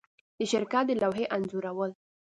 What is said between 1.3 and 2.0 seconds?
انځورول